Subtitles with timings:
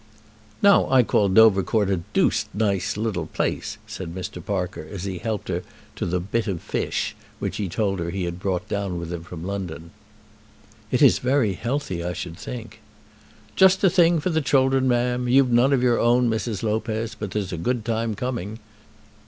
[0.63, 4.43] "Now I call Dovercourt a dooced nice little place," said Mr.
[4.43, 5.61] Parker, as he helped her
[5.95, 9.21] to the "bit of fish," which he told her he had brought down with him
[9.23, 9.91] from London.
[10.89, 12.79] "It is very healthy, I should think."
[13.55, 15.27] "Just the thing for the children, ma'am.
[15.27, 16.63] You've none of your own, Mrs.
[16.63, 18.57] Lopez, but there's a good time coming.